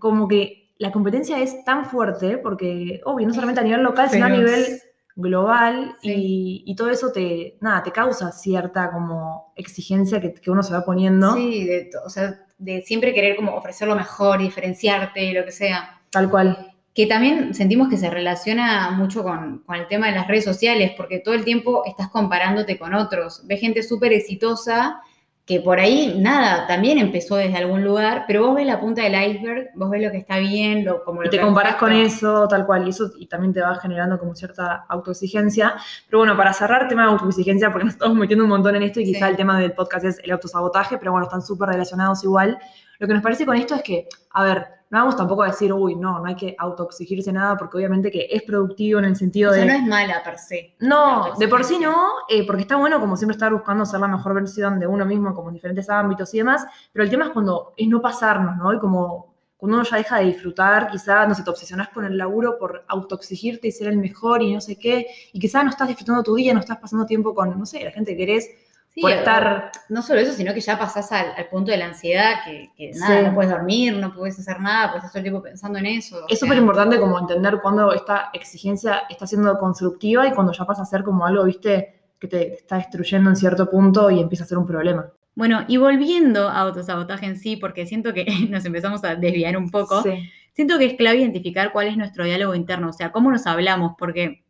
como 0.00 0.26
que 0.26 0.72
la 0.78 0.90
competencia 0.90 1.38
es 1.40 1.64
tan 1.64 1.86
fuerte, 1.86 2.38
porque, 2.38 3.00
obvio, 3.04 3.28
no 3.28 3.34
solamente 3.34 3.60
a 3.60 3.64
nivel 3.64 3.84
local, 3.84 4.10
sino 4.10 4.26
a 4.26 4.30
nivel 4.30 4.80
global 5.14 5.94
Sí. 6.02 6.12
y, 6.12 6.64
y 6.66 6.74
todo 6.74 6.90
eso 6.90 7.12
te, 7.12 7.56
nada, 7.60 7.84
te 7.84 7.92
causa 7.92 8.32
cierta 8.32 8.90
como 8.90 9.52
exigencia 9.54 10.20
que, 10.20 10.34
que 10.34 10.50
uno 10.50 10.64
se 10.64 10.72
va 10.72 10.84
poniendo. 10.84 11.34
sí, 11.36 11.64
de, 11.64 11.88
o 12.04 12.10
sea, 12.10 12.44
de 12.58 12.82
siempre 12.82 13.14
querer 13.14 13.36
como 13.36 13.54
ofrecer 13.54 13.86
lo 13.86 13.94
mejor, 13.94 14.40
diferenciarte, 14.40 15.32
lo 15.32 15.44
que 15.44 15.52
sea. 15.52 16.00
Tal 16.10 16.28
cual. 16.28 16.73
Que 16.94 17.06
también 17.06 17.54
sentimos 17.54 17.88
que 17.88 17.96
se 17.96 18.08
relaciona 18.08 18.90
mucho 18.92 19.22
con, 19.24 19.58
con 19.66 19.76
el 19.76 19.88
tema 19.88 20.06
de 20.06 20.12
las 20.14 20.28
redes 20.28 20.44
sociales, 20.44 20.92
porque 20.96 21.18
todo 21.18 21.34
el 21.34 21.44
tiempo 21.44 21.82
estás 21.86 22.08
comparándote 22.08 22.78
con 22.78 22.94
otros. 22.94 23.42
Ves 23.46 23.60
gente 23.60 23.82
súper 23.82 24.12
exitosa 24.12 25.00
que 25.46 25.60
por 25.60 25.78
ahí, 25.78 26.16
nada, 26.18 26.66
también 26.66 26.96
empezó 26.96 27.36
desde 27.36 27.58
algún 27.58 27.84
lugar, 27.84 28.24
pero 28.26 28.46
vos 28.46 28.54
ves 28.56 28.66
la 28.66 28.80
punta 28.80 29.02
del 29.02 29.12
iceberg, 29.12 29.72
vos 29.74 29.90
ves 29.90 30.02
lo 30.02 30.10
que 30.10 30.16
está 30.16 30.38
bien, 30.38 30.86
lo, 30.86 31.04
como 31.04 31.20
Y 31.20 31.26
lo 31.26 31.30
te 31.30 31.38
comparás 31.38 31.74
con 31.74 31.92
eso, 31.92 32.48
tal 32.48 32.64
cual, 32.64 32.86
y 32.86 32.90
eso 32.90 33.10
y 33.18 33.26
también 33.26 33.52
te 33.52 33.60
va 33.60 33.74
generando 33.74 34.18
como 34.18 34.34
cierta 34.34 34.86
autoexigencia. 34.88 35.74
Pero 36.06 36.20
bueno, 36.20 36.34
para 36.34 36.54
cerrar 36.54 36.88
tema 36.88 37.02
de 37.02 37.12
autoexigencia, 37.12 37.70
porque 37.70 37.84
nos 37.84 37.94
estamos 37.94 38.16
metiendo 38.16 38.44
un 38.44 38.50
montón 38.50 38.76
en 38.76 38.84
esto 38.84 39.00
y 39.00 39.04
quizá 39.04 39.26
Sí. 39.26 39.32
el 39.32 39.36
tema 39.36 39.60
del 39.60 39.72
podcast 39.72 40.06
es 40.06 40.18
el 40.24 40.30
autosabotaje, 40.30 40.96
pero 40.96 41.12
bueno, 41.12 41.26
están 41.26 41.42
súper 41.42 41.68
relacionados 41.68 42.24
igual. 42.24 42.56
Lo 42.98 43.06
que 43.06 43.12
nos 43.12 43.22
parece 43.22 43.44
con 43.44 43.56
esto 43.56 43.74
es 43.74 43.82
que, 43.82 44.08
a 44.30 44.44
ver, 44.44 44.66
no 44.94 45.00
vamos 45.00 45.16
tampoco 45.16 45.42
a 45.42 45.46
decir, 45.48 45.72
uy, 45.72 45.96
no, 45.96 46.20
no 46.20 46.26
hay 46.26 46.36
que 46.36 46.54
autoexigirse 46.56 47.32
nada, 47.32 47.56
porque 47.56 47.78
obviamente 47.78 48.12
que 48.12 48.28
es 48.30 48.44
productivo 48.44 49.00
en 49.00 49.06
el 49.06 49.16
sentido 49.16 49.50
O 49.50 49.52
sea, 49.52 49.64
de... 49.64 49.68
no 49.68 49.74
es 49.74 49.82
mala 49.82 50.22
per 50.22 50.38
se. 50.38 50.76
No, 50.78 51.34
de 51.36 51.48
por 51.48 51.64
sí 51.64 51.80
no, 51.80 51.96
eh, 52.28 52.46
porque 52.46 52.62
está 52.62 52.76
bueno 52.76 53.00
como 53.00 53.16
siempre 53.16 53.34
estar 53.34 53.52
buscando 53.52 53.84
ser 53.84 53.98
la 53.98 54.06
mejor 54.06 54.34
versión 54.34 54.78
de 54.78 54.86
uno 54.86 55.04
mismo 55.04 55.34
como 55.34 55.48
en 55.48 55.54
diferentes 55.54 55.90
ámbitos 55.90 56.32
y 56.32 56.38
demás, 56.38 56.64
pero 56.92 57.02
el 57.04 57.10
tema 57.10 57.24
es 57.24 57.30
cuando 57.32 57.72
es 57.76 57.88
no 57.88 58.00
pasarnos, 58.00 58.56
¿no? 58.56 58.72
Y 58.72 58.78
como 58.78 59.34
cuando 59.56 59.78
uno 59.78 59.84
ya 59.84 59.96
deja 59.96 60.18
de 60.18 60.26
disfrutar, 60.26 60.88
quizá, 60.88 61.26
no 61.26 61.34
sé, 61.34 61.42
te 61.42 61.50
obsesionás 61.50 61.88
con 61.88 62.04
el 62.04 62.16
laburo 62.16 62.56
por 62.56 62.84
autoexigirte 62.86 63.66
y 63.66 63.72
ser 63.72 63.88
el 63.88 63.96
mejor 63.96 64.42
y 64.42 64.54
no 64.54 64.60
sé 64.60 64.78
qué, 64.78 65.08
y 65.32 65.40
quizá 65.40 65.64
no 65.64 65.70
estás 65.70 65.88
disfrutando 65.88 66.22
tu 66.22 66.36
día, 66.36 66.54
no 66.54 66.60
estás 66.60 66.78
pasando 66.78 67.04
tiempo 67.04 67.34
con, 67.34 67.58
no 67.58 67.66
sé, 67.66 67.82
la 67.82 67.90
gente 67.90 68.12
que 68.12 68.18
querés, 68.18 68.48
Sí, 68.94 69.00
por 69.00 69.10
o- 69.10 69.14
estar... 69.14 69.72
No 69.88 70.02
solo 70.02 70.20
eso, 70.20 70.32
sino 70.32 70.54
que 70.54 70.60
ya 70.60 70.78
pasás 70.78 71.10
al, 71.10 71.32
al 71.36 71.48
punto 71.48 71.72
de 71.72 71.78
la 71.78 71.86
ansiedad, 71.86 72.36
que, 72.44 72.70
que 72.76 72.92
nada, 72.94 73.18
Sí. 73.20 73.26
no 73.26 73.34
puedes 73.34 73.50
dormir, 73.50 73.96
no 73.96 74.14
puedes 74.14 74.38
hacer 74.38 74.60
nada, 74.60 74.92
pues 74.92 74.98
estás 74.98 75.12
todo 75.12 75.18
el 75.18 75.24
tiempo 75.24 75.42
pensando 75.42 75.78
en 75.80 75.86
eso. 75.86 76.24
Es 76.28 76.38
súper 76.38 76.58
importante 76.58 76.98
como 77.00 77.18
entender 77.18 77.58
cuando 77.60 77.92
esta 77.92 78.30
exigencia 78.32 79.02
está 79.10 79.26
siendo 79.26 79.58
constructiva 79.58 80.26
y 80.28 80.32
cuando 80.32 80.52
ya 80.52 80.64
pasa 80.64 80.82
a 80.82 80.86
ser 80.86 81.02
como 81.02 81.26
algo, 81.26 81.42
viste, 81.44 82.02
que 82.20 82.28
te 82.28 82.54
está 82.54 82.76
destruyendo 82.76 83.28
en 83.30 83.36
cierto 83.36 83.68
punto 83.68 84.10
y 84.10 84.20
empieza 84.20 84.44
a 84.44 84.46
ser 84.46 84.58
un 84.58 84.66
problema. 84.66 85.06
Bueno, 85.34 85.64
y 85.66 85.76
volviendo 85.78 86.48
a 86.48 86.60
autosabotaje 86.60 87.26
en 87.26 87.36
sí, 87.36 87.56
porque 87.56 87.86
siento 87.86 88.14
que 88.14 88.24
nos 88.48 88.64
empezamos 88.64 89.02
a 89.02 89.16
desviar 89.16 89.56
un 89.56 89.70
poco, 89.70 90.02
Sí. 90.04 90.30
siento 90.52 90.78
que 90.78 90.84
es 90.84 90.94
clave 90.94 91.16
identificar 91.18 91.72
cuál 91.72 91.88
es 91.88 91.96
nuestro 91.96 92.24
diálogo 92.24 92.54
interno, 92.54 92.90
o 92.90 92.92
sea, 92.92 93.10
cómo 93.10 93.32
nos 93.32 93.44
hablamos, 93.48 93.94
porque 93.98 94.44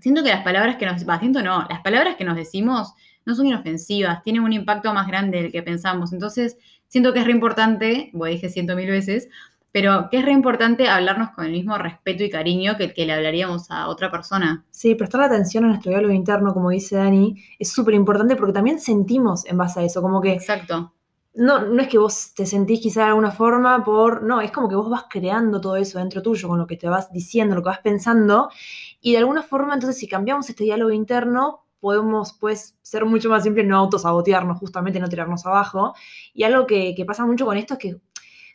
siento 0.00 0.22
que 0.22 0.28
las 0.28 0.42
palabras 0.44 0.76
que 0.76 0.84
nos, 0.84 1.08
va, 1.08 1.18
siento 1.18 1.42
no, 1.42 1.66
las 1.70 1.80
palabras 1.80 2.16
que 2.16 2.24
nos 2.24 2.36
decimos 2.36 2.92
no 3.28 3.34
son 3.34 3.46
inofensivas, 3.46 4.22
tienen 4.22 4.42
un 4.42 4.54
impacto 4.54 4.92
más 4.94 5.06
grande 5.06 5.42
del 5.42 5.52
que 5.52 5.62
pensamos, 5.62 6.14
entonces 6.14 6.56
siento 6.86 7.12
que 7.12 7.20
es 7.20 7.26
re 7.26 7.32
importante, 7.32 8.10
bueno, 8.14 8.32
dije 8.32 8.48
ciento 8.48 8.74
mil 8.74 8.88
veces, 8.88 9.28
pero 9.70 10.08
que 10.10 10.16
es 10.16 10.24
re 10.24 10.32
importante 10.32 10.88
hablarnos 10.88 11.30
con 11.32 11.44
el 11.44 11.52
mismo 11.52 11.76
respeto 11.76 12.24
y 12.24 12.30
cariño 12.30 12.78
que 12.78 12.84
el 12.84 12.94
que 12.94 13.04
le 13.04 13.12
hablaríamos 13.12 13.70
a 13.70 13.88
otra 13.88 14.10
persona. 14.10 14.64
Sí, 14.70 14.94
prestar 14.94 15.20
atención 15.20 15.64
a 15.64 15.68
nuestro 15.68 15.90
diálogo 15.90 16.14
interno, 16.14 16.54
como 16.54 16.70
dice 16.70 16.96
Dani, 16.96 17.36
es 17.58 17.70
súper 17.70 17.92
importante 17.92 18.34
porque 18.34 18.54
también 18.54 18.80
sentimos 18.80 19.44
en 19.44 19.58
base 19.58 19.80
a 19.80 19.82
eso, 19.82 20.00
como 20.00 20.22
que 20.22 20.32
Exacto. 20.32 20.94
no, 21.34 21.66
no 21.66 21.82
es 21.82 21.88
que 21.88 21.98
vos 21.98 22.32
te 22.34 22.46
sentís 22.46 22.80
quizá 22.80 23.02
de 23.02 23.08
alguna 23.08 23.30
forma 23.30 23.84
por, 23.84 24.22
no, 24.22 24.40
es 24.40 24.50
como 24.52 24.70
que 24.70 24.74
vos 24.74 24.88
vas 24.88 25.04
creando 25.10 25.60
todo 25.60 25.76
eso 25.76 25.98
dentro 25.98 26.22
tuyo, 26.22 26.48
con 26.48 26.58
lo 26.58 26.66
que 26.66 26.78
te 26.78 26.88
vas 26.88 27.12
diciendo, 27.12 27.54
lo 27.54 27.62
que 27.62 27.68
vas 27.68 27.80
pensando, 27.80 28.48
y 29.02 29.12
de 29.12 29.18
alguna 29.18 29.42
forma 29.42 29.74
entonces 29.74 29.98
si 29.98 30.08
cambiamos 30.08 30.48
este 30.48 30.64
diálogo 30.64 30.92
interno, 30.92 31.67
podemos 31.80 32.32
pues 32.40 32.76
ser 32.82 33.04
mucho 33.04 33.28
más 33.28 33.42
simple, 33.44 33.64
no 33.64 33.76
autosabotearnos, 33.78 34.58
justamente 34.58 35.00
no 35.00 35.08
tirarnos 35.08 35.46
abajo, 35.46 35.94
y 36.34 36.44
algo 36.44 36.66
que, 36.66 36.94
que 36.96 37.04
pasa 37.04 37.24
mucho 37.26 37.46
con 37.46 37.56
esto 37.56 37.74
es 37.74 37.80
que 37.80 37.96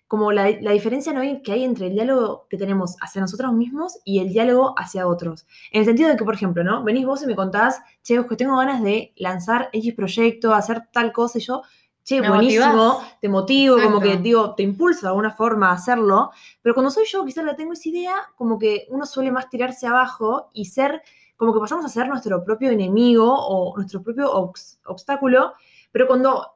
como 0.07 0.31
la, 0.31 0.51
la 0.61 0.71
diferencia 0.73 1.11
¿no? 1.11 1.21
que 1.41 1.51
hay 1.51 1.63
entre 1.63 1.87
el 1.87 1.93
diálogo 1.93 2.45
que 2.47 2.57
tenemos 2.57 2.97
hacia 3.01 3.19
nosotros 3.19 3.51
mismos 3.53 3.97
y 4.05 4.19
el 4.19 4.29
diálogo 4.29 4.75
hacia 4.77 5.07
otros. 5.07 5.47
En 5.71 5.79
el 5.79 5.85
sentido 5.85 6.07
de 6.09 6.17
que, 6.17 6.23
por 6.23 6.35
ejemplo, 6.35 6.63
¿no? 6.63 6.83
Venís 6.83 7.03
vos 7.03 7.23
y 7.23 7.25
me 7.25 7.35
contás, 7.35 7.81
che, 8.03 8.23
que 8.27 8.35
tengo 8.35 8.55
ganas 8.57 8.83
de 8.83 9.13
lanzar 9.15 9.69
X 9.73 9.95
proyecto, 9.95 10.53
hacer 10.53 10.83
tal 10.91 11.11
cosa, 11.11 11.39
y 11.39 11.41
yo, 11.41 11.63
che, 12.03 12.21
Me 12.21 12.29
buenísimo, 12.29 12.65
motivás. 12.67 13.19
te 13.21 13.29
motivo, 13.29 13.75
como 13.75 13.97
Exacto. 13.97 14.17
que, 14.17 14.17
digo, 14.17 14.53
te 14.53 14.61
impulso 14.61 15.01
de 15.01 15.07
alguna 15.07 15.31
forma 15.31 15.69
a 15.69 15.73
hacerlo, 15.73 16.29
pero 16.61 16.75
cuando 16.75 16.91
soy 16.91 17.05
yo, 17.07 17.25
quizás 17.25 17.43
la 17.43 17.55
tengo 17.55 17.73
esa 17.73 17.89
idea, 17.89 18.15
como 18.35 18.59
que 18.59 18.85
uno 18.89 19.07
suele 19.07 19.31
más 19.31 19.49
tirarse 19.49 19.87
abajo 19.87 20.51
y 20.53 20.65
ser, 20.65 21.01
como 21.37 21.53
que 21.53 21.59
pasamos 21.59 21.83
a 21.85 21.89
ser 21.89 22.07
nuestro 22.07 22.43
propio 22.43 22.69
enemigo 22.71 23.25
o 23.33 23.75
nuestro 23.77 24.01
propio 24.01 24.31
obs- 24.33 24.77
obstáculo, 24.85 25.53
pero 25.91 26.07
cuando 26.07 26.47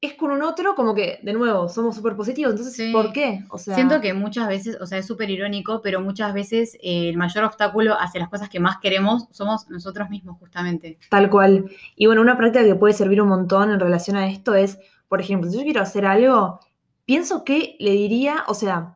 es 0.00 0.14
con 0.14 0.30
un 0.30 0.42
otro, 0.42 0.76
como 0.76 0.94
que, 0.94 1.18
de 1.24 1.32
nuevo, 1.32 1.68
somos 1.68 1.96
súper 1.96 2.14
positivos. 2.14 2.52
Entonces, 2.52 2.76
Sí. 2.76 2.92
¿por 2.92 3.12
qué? 3.12 3.44
O 3.50 3.58
sea, 3.58 3.74
Siento 3.74 4.00
que 4.00 4.14
muchas 4.14 4.46
veces, 4.46 4.78
o 4.80 4.86
sea, 4.86 4.98
es 4.98 5.06
súper 5.06 5.28
irónico, 5.28 5.80
pero 5.82 6.00
muchas 6.00 6.32
veces 6.32 6.76
eh, 6.82 7.08
el 7.08 7.16
mayor 7.16 7.42
obstáculo 7.42 7.96
hacia 7.98 8.20
las 8.20 8.28
cosas 8.28 8.48
que 8.48 8.60
más 8.60 8.78
queremos 8.78 9.26
somos 9.32 9.68
nosotros 9.68 10.08
mismos, 10.08 10.38
justamente. 10.38 10.98
tal 11.10 11.28
cual. 11.30 11.68
Y 11.96 12.06
bueno, 12.06 12.20
una 12.22 12.36
práctica 12.36 12.64
que 12.64 12.76
puede 12.76 12.94
servir 12.94 13.20
un 13.20 13.28
montón 13.28 13.70
en 13.72 13.80
relación 13.80 14.16
a 14.16 14.28
esto 14.28 14.54
es, 14.54 14.78
por 15.08 15.20
ejemplo, 15.20 15.50
si 15.50 15.56
yo 15.58 15.64
quiero 15.64 15.80
hacer 15.80 16.06
algo, 16.06 16.60
pienso 17.04 17.42
que 17.42 17.74
le 17.80 17.90
diría, 17.90 18.44
o 18.46 18.54
sea, 18.54 18.94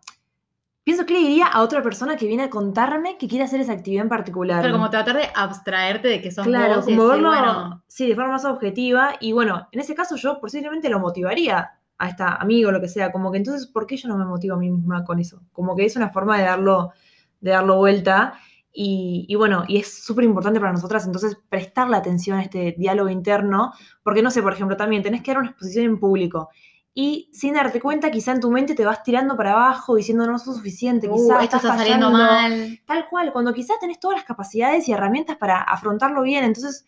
pienso 0.84 1.06
que 1.06 1.14
le 1.14 1.20
diría 1.20 1.46
a 1.46 1.62
otra 1.62 1.82
persona 1.82 2.16
que 2.16 2.26
viene 2.26 2.44
a 2.44 2.50
contarme 2.50 3.16
que 3.16 3.28
quiere 3.28 3.44
hacer 3.44 3.60
esa 3.60 3.72
actividad 3.72 4.02
en 4.02 4.08
particular. 4.08 4.62
Pero 4.62 4.74
como 4.74 4.90
tratar 4.90 5.16
de 5.16 5.28
abstraerte 5.34 6.08
de 6.08 6.20
que 6.20 6.30
sos 6.30 6.46
Claro, 6.46 6.76
vos 6.76 6.84
como 6.84 7.08
verlo, 7.08 7.28
bueno, 7.28 7.82
sí, 7.86 8.08
de 8.08 8.14
forma 8.14 8.32
más 8.32 8.44
objetiva. 8.44 9.14
Y 9.20 9.32
bueno, 9.32 9.68
en 9.72 9.80
ese 9.80 9.94
caso 9.94 10.16
yo 10.16 10.40
posiblemente 10.40 10.88
lo 10.88 10.98
motivaría 10.98 11.72
a 11.98 12.08
esta 12.08 12.34
amigo, 12.34 12.72
lo 12.72 12.80
que 12.80 12.88
sea. 12.88 13.12
Como 13.12 13.30
que 13.30 13.38
entonces, 13.38 13.66
¿por 13.66 13.86
qué 13.86 13.96
yo 13.96 14.08
no 14.08 14.16
me 14.16 14.24
motivo 14.24 14.56
a 14.56 14.58
mí 14.58 14.70
misma 14.70 15.04
con 15.04 15.18
eso? 15.20 15.42
Como 15.52 15.76
que 15.76 15.84
es 15.84 15.96
una 15.96 16.10
forma 16.10 16.38
de 16.38 16.44
darlo, 16.44 16.92
de 17.40 17.52
darlo 17.52 17.76
vuelta. 17.76 18.34
Y, 18.74 19.26
y 19.28 19.34
bueno, 19.34 19.64
y 19.68 19.76
es 19.76 20.02
súper 20.02 20.24
importante 20.24 20.58
para 20.58 20.72
nosotras 20.72 21.04
entonces 21.04 21.36
prestarle 21.48 21.94
atención 21.94 22.38
a 22.38 22.42
este 22.42 22.74
diálogo 22.78 23.10
interno, 23.10 23.72
porque 24.02 24.22
no 24.22 24.30
sé, 24.30 24.42
por 24.42 24.54
ejemplo, 24.54 24.78
también 24.78 25.02
tenés 25.02 25.22
que 25.22 25.30
dar 25.30 25.40
una 25.40 25.50
exposición 25.50 25.84
en 25.84 26.00
público 26.00 26.48
y 26.94 27.30
sin 27.32 27.54
darte 27.54 27.80
cuenta, 27.80 28.10
quizá 28.10 28.32
en 28.32 28.40
tu 28.40 28.50
mente 28.50 28.74
te 28.74 28.84
vas 28.84 29.02
tirando 29.02 29.36
para 29.36 29.52
abajo 29.52 29.94
diciendo 29.94 30.26
no 30.26 30.38
sos 30.38 30.56
suficiente, 30.56 31.08
uh, 31.08 31.14
quizá 31.14 31.42
esto 31.42 31.56
estás 31.56 31.64
está 31.64 31.78
saliendo 31.78 32.10
fallando". 32.10 32.58
mal. 32.58 32.80
Tal 32.86 33.08
cual, 33.08 33.32
cuando 33.32 33.54
quizás 33.54 33.78
tenés 33.80 33.98
todas 33.98 34.18
las 34.18 34.26
capacidades 34.26 34.86
y 34.88 34.92
herramientas 34.92 35.36
para 35.36 35.60
afrontarlo 35.62 36.22
bien, 36.22 36.44
entonces 36.44 36.84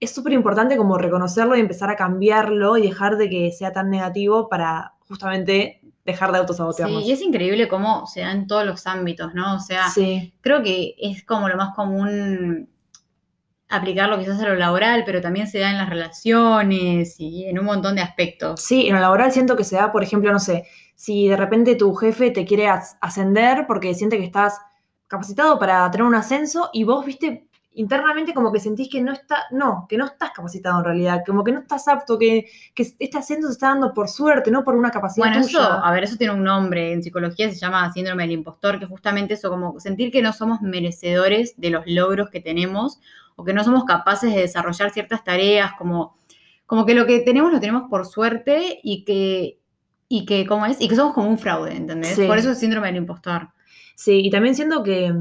es 0.00 0.14
súper 0.14 0.32
importante 0.32 0.76
como 0.76 0.96
reconocerlo 0.96 1.56
y 1.56 1.60
empezar 1.60 1.90
a 1.90 1.96
cambiarlo 1.96 2.76
y 2.76 2.82
dejar 2.82 3.16
de 3.16 3.28
que 3.28 3.50
sea 3.50 3.72
tan 3.72 3.90
negativo 3.90 4.48
para 4.48 4.94
justamente 5.08 5.80
dejar 6.04 6.30
de 6.30 6.38
autosabotearnos. 6.38 7.02
Sí, 7.02 7.08
y 7.08 7.12
es 7.12 7.20
increíble 7.20 7.66
cómo 7.68 8.06
se 8.06 8.20
da 8.20 8.30
en 8.32 8.46
todos 8.46 8.64
los 8.64 8.86
ámbitos, 8.86 9.34
¿no? 9.34 9.56
O 9.56 9.60
sea, 9.60 9.88
Sí, 9.90 10.32
creo 10.40 10.62
que 10.62 10.94
es 10.98 11.24
como 11.24 11.48
lo 11.48 11.56
más 11.56 11.74
común 11.74 12.68
aplicarlo 13.68 14.18
quizás 14.18 14.40
a 14.40 14.48
lo 14.48 14.54
laboral, 14.56 15.04
pero 15.06 15.20
también 15.20 15.46
se 15.48 15.58
da 15.60 15.70
en 15.70 15.78
las 15.78 15.88
relaciones 15.90 17.16
y 17.20 17.46
en 17.46 17.58
un 17.58 17.66
montón 17.66 17.96
de 17.96 18.02
aspectos. 18.02 18.62
Sí, 18.62 18.88
en 18.88 18.94
lo 18.94 19.00
laboral 19.00 19.32
siento 19.32 19.56
que 19.56 19.64
se 19.64 19.76
da, 19.76 19.92
por 19.92 20.02
ejemplo, 20.02 20.32
no 20.32 20.38
sé, 20.40 20.64
si 20.96 21.28
de 21.28 21.36
repente 21.36 21.76
tu 21.76 21.94
jefe 21.94 22.30
te 22.30 22.44
quiere 22.44 22.68
as- 22.68 22.98
ascender 23.00 23.66
porque 23.66 23.94
siente 23.94 24.18
que 24.18 24.24
estás 24.24 24.58
capacitado 25.06 25.58
para 25.58 25.90
tener 25.90 26.06
un 26.06 26.14
ascenso 26.14 26.70
y 26.72 26.82
vos, 26.84 27.06
viste, 27.06 27.46
internamente 27.74 28.34
como 28.34 28.52
que 28.52 28.58
sentís 28.60 28.88
que 28.90 29.00
no 29.00 29.12
está, 29.12 29.44
no, 29.52 29.86
que 29.88 29.96
no 29.96 30.06
estás 30.06 30.32
capacitado 30.32 30.78
en 30.80 30.84
realidad, 30.84 31.22
como 31.24 31.44
que 31.44 31.52
no 31.52 31.60
estás 31.60 31.86
apto, 31.88 32.18
que, 32.18 32.46
que 32.74 32.82
este 32.98 33.16
ascenso 33.18 33.46
se 33.46 33.52
está 33.52 33.68
dando 33.68 33.94
por 33.94 34.08
suerte, 34.08 34.50
no 34.50 34.64
por 34.64 34.74
una 34.74 34.90
capacidad 34.90 35.26
Bueno, 35.26 35.40
tuya. 35.40 35.46
eso, 35.46 35.60
a 35.62 35.92
ver, 35.92 36.04
eso 36.04 36.16
tiene 36.16 36.34
un 36.34 36.42
nombre 36.44 36.92
en 36.92 37.02
psicología, 37.02 37.48
se 37.50 37.56
llama 37.56 37.92
síndrome 37.92 38.24
del 38.24 38.32
impostor, 38.32 38.78
que 38.80 38.86
justamente 38.86 39.34
eso, 39.34 39.50
como 39.50 39.78
sentir 39.80 40.10
que 40.10 40.20
no 40.22 40.32
somos 40.32 40.60
merecedores 40.62 41.54
de 41.56 41.70
los 41.70 41.84
logros 41.86 42.30
que 42.30 42.40
tenemos 42.40 43.00
o 43.38 43.44
que 43.44 43.52
no 43.54 43.62
somos 43.62 43.84
capaces 43.84 44.34
de 44.34 44.40
desarrollar 44.40 44.90
ciertas 44.90 45.22
tareas, 45.22 45.72
como, 45.78 46.18
como 46.66 46.84
que 46.84 46.94
lo 46.94 47.06
que 47.06 47.20
tenemos 47.20 47.52
lo 47.52 47.60
tenemos 47.60 47.84
por 47.88 48.04
suerte 48.04 48.80
y 48.82 49.04
que, 49.04 49.60
y 50.08 50.26
que, 50.26 50.44
¿cómo 50.44 50.66
es? 50.66 50.80
Y 50.80 50.88
que 50.88 50.96
somos 50.96 51.14
como 51.14 51.28
un 51.28 51.38
fraude, 51.38 51.76
¿entendés? 51.76 52.16
Sí. 52.16 52.26
Por 52.26 52.36
eso 52.36 52.50
es 52.50 52.58
síndrome 52.58 52.88
del 52.88 52.96
impostor. 52.96 53.48
Sí, 53.94 54.20
y 54.24 54.30
también 54.30 54.54
siento 54.54 54.82
que, 54.82 55.14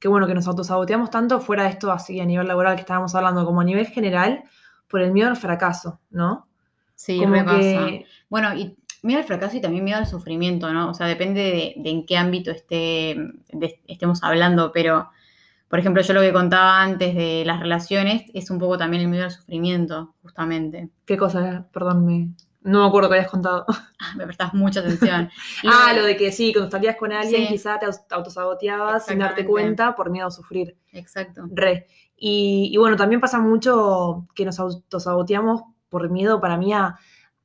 que, 0.00 0.08
bueno, 0.08 0.26
que 0.26 0.34
nos 0.34 0.48
autosaboteamos 0.48 1.10
tanto 1.10 1.40
fuera 1.40 1.64
de 1.64 1.70
esto 1.70 1.92
así 1.92 2.18
a 2.20 2.24
nivel 2.24 2.48
laboral 2.48 2.74
que 2.74 2.80
estábamos 2.80 3.14
hablando, 3.14 3.44
como 3.44 3.60
a 3.60 3.64
nivel 3.64 3.86
general, 3.86 4.42
por 4.88 5.02
el 5.02 5.12
miedo 5.12 5.28
al 5.28 5.36
fracaso, 5.36 6.00
¿no? 6.10 6.46
Sí, 6.94 7.18
como 7.18 7.30
me 7.32 7.44
pasa. 7.44 7.56
que 7.58 8.06
Bueno, 8.30 8.54
y 8.56 8.76
miedo 9.02 9.20
al 9.20 9.26
fracaso 9.26 9.56
y 9.56 9.60
también 9.60 9.84
miedo 9.84 9.98
al 9.98 10.06
sufrimiento, 10.06 10.72
¿no? 10.72 10.90
O 10.90 10.94
sea, 10.94 11.06
depende 11.06 11.40
de, 11.42 11.74
de 11.76 11.90
en 11.90 12.06
qué 12.06 12.16
ámbito 12.16 12.50
esté, 12.50 13.16
de- 13.52 13.80
estemos 13.86 14.22
hablando, 14.24 14.72
pero, 14.72 15.10
por 15.68 15.78
ejemplo, 15.78 16.02
yo 16.02 16.14
lo 16.14 16.20
que 16.20 16.32
contaba 16.32 16.82
antes 16.82 17.14
de 17.14 17.44
las 17.46 17.60
relaciones 17.60 18.24
es 18.34 18.50
un 18.50 18.58
poco 18.58 18.78
también 18.78 19.02
el 19.02 19.08
miedo 19.08 19.24
al 19.24 19.30
sufrimiento, 19.30 20.14
justamente. 20.22 20.90
¿Qué 21.04 21.16
cosa? 21.16 21.66
Perdón, 21.72 22.04
me... 22.06 22.30
no 22.62 22.82
me 22.82 22.86
acuerdo 22.88 23.08
que 23.10 23.16
habías 23.16 23.30
contado. 23.30 23.66
Ah, 24.00 24.14
Me 24.16 24.24
prestás 24.26 24.54
mucha 24.54 24.80
atención. 24.80 25.28
Ah, 25.64 25.92
lo 25.92 26.04
de 26.04 26.16
que 26.16 26.30
sí, 26.32 26.52
cuando 26.52 26.70
salías 26.70 26.96
con 26.96 27.12
alguien 27.12 27.42
Sí. 27.42 27.48
quizá 27.48 27.78
te 27.80 27.86
autosaboteabas 28.10 29.06
sin 29.06 29.18
darte 29.18 29.44
cuenta 29.44 29.94
por 29.96 30.08
miedo 30.10 30.28
a 30.28 30.30
sufrir. 30.30 30.76
Exacto. 30.92 31.42
Re. 31.50 31.86
Y, 32.16 32.70
y 32.72 32.76
bueno, 32.78 32.96
también 32.96 33.20
pasa 33.20 33.38
mucho 33.40 34.26
que 34.34 34.44
nos 34.44 34.58
autosaboteamos 34.60 35.62
por 35.88 36.08
miedo 36.10 36.40
para 36.40 36.56
mí 36.56 36.72
a, 36.72 36.96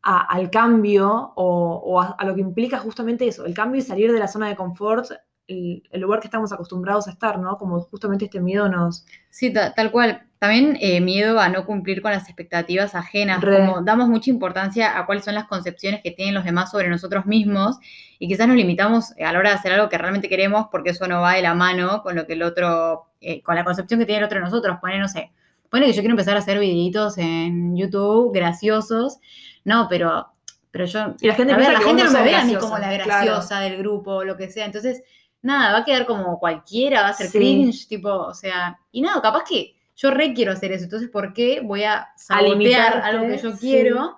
a- 0.04 0.22
al 0.28 0.50
cambio 0.50 1.34
o, 1.36 1.82
o 1.86 2.00
a, 2.02 2.08
a 2.18 2.26
lo 2.26 2.36
que 2.36 2.42
implica 2.42 2.78
justamente 2.80 3.28
eso, 3.28 3.46
el 3.46 3.54
cambio 3.54 3.80
y 3.80 3.84
salir 3.84 4.12
de 4.12 4.20
la 4.20 4.28
zona 4.28 4.48
de 4.48 4.56
confort, 4.56 5.08
el, 5.48 5.84
el 5.92 6.02
lugar 6.02 6.20
que 6.20 6.28
estamos 6.28 6.52
acostumbrados 6.54 7.08
a 7.08 7.12
estar, 7.12 7.38
¿no? 7.40 7.58
Como 7.58 7.82
justamente 7.82 8.26
este 8.26 8.40
miedo 8.40 8.70
nos... 8.70 9.06
Sí, 9.30 9.52
ta- 9.52 9.74
tal 9.74 9.92
cual. 9.92 10.24
También 10.40 10.78
eh, 10.82 11.00
miedo 11.00 11.40
a 11.40 11.48
no 11.48 11.66
cumplir 11.66 12.02
con 12.02 12.12
las 12.12 12.24
expectativas 12.28 12.96
ajenas, 12.96 13.40
Re. 13.42 13.60
como 13.60 13.82
damos 13.82 14.10
mucha 14.10 14.30
importancia 14.30 14.98
a 15.00 15.06
cuáles 15.06 15.24
son 15.24 15.36
las 15.36 15.46
concepciones 15.46 16.02
que 16.04 16.12
tienen 16.12 16.34
los 16.34 16.44
demás 16.44 16.70
sobre 16.70 16.90
nosotros 16.90 17.26
mismos 17.26 17.78
y 18.20 18.28
quizás 18.28 18.46
nos 18.48 18.58
limitamos 18.58 19.14
a 19.22 19.32
la 19.32 19.40
hora 19.40 19.52
de 19.52 19.56
hacer 19.56 19.72
algo 19.72 19.88
que 19.88 19.98
realmente 19.98 20.28
queremos 20.28 20.68
porque 20.70 20.90
eso 20.90 21.08
no 21.08 21.22
va 21.22 21.36
de 21.36 21.42
la 21.44 21.54
mano 21.54 22.02
con 22.04 22.16
lo 22.18 22.28
que 22.28 22.34
el 22.34 22.44
otro, 22.44 23.06
eh, 23.22 23.42
con 23.42 23.56
la 23.56 23.64
concepción 23.64 24.02
que 24.02 24.06
tiene 24.06 24.20
el 24.20 24.26
otro 24.26 24.40
de 24.40 24.44
nosotros. 24.44 24.78
Pone, 24.82 25.00
no 25.00 25.08
sé, 25.08 25.32
pone 25.70 25.86
que 25.86 25.94
yo 25.94 26.02
quiero 26.02 26.12
empezar 26.12 26.36
a 26.36 26.40
hacer 26.40 26.60
videitos 26.60 27.18
en 27.18 27.78
YouTube 27.78 28.34
graciosos, 28.34 29.20
no, 29.64 29.88
pero, 29.90 30.28
pero 30.72 30.84
yo 30.84 31.16
Y 31.22 31.28
la 31.28 31.36
gente 31.36 31.54
a 31.54 31.58
ver, 31.58 31.72
la 31.72 31.80
gente 31.80 32.04
no 32.04 32.12
me 32.12 32.22
ve 32.22 32.36
a 32.36 32.44
mí 32.44 32.56
como 32.56 32.78
la 32.78 32.90
claro. 32.90 33.06
graciosa 33.06 33.62
del 33.62 33.78
grupo 33.78 34.12
o 34.16 34.24
lo 34.26 34.36
que 34.36 34.50
sea. 34.50 34.66
Entonces, 34.66 35.04
nada, 35.44 35.72
va 35.74 35.78
a 35.80 35.86
quedar 35.86 36.06
como 36.08 36.40
cualquiera, 36.40 37.04
va 37.04 37.10
a 37.10 37.14
ser 37.14 37.28
Sí. 37.28 37.38
cringe, 37.38 37.88
tipo, 37.88 38.10
o 38.12 38.34
sea, 38.34 38.80
y 38.92 39.02
nada, 39.02 39.22
capaz 39.22 39.44
que 39.48 39.76
yo 39.96 40.10
re 40.10 40.34
quiero 40.34 40.52
hacer 40.54 40.72
eso. 40.72 40.86
Entonces, 40.86 41.10
¿por 41.10 41.34
qué 41.34 41.62
voy 41.64 41.84
a 41.84 42.08
sabotear 42.18 43.02
algo 43.04 43.28
que 43.28 43.38
yo 43.38 43.52
sí. 43.52 43.58
quiero 43.60 44.18